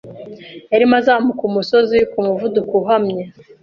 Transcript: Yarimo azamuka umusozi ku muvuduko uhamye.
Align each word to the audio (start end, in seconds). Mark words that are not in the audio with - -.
Yarimo 0.71 0.95
azamuka 1.01 1.41
umusozi 1.49 1.97
ku 2.11 2.17
muvuduko 2.27 2.71
uhamye. 2.81 3.23